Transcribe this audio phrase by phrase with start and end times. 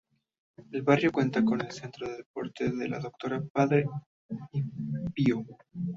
[0.71, 3.85] El barrio cuenta con el Centro de Deporte la Doctora-Padre
[5.13, 5.45] Pío.